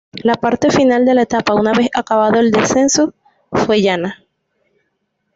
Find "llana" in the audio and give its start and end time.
3.83-4.23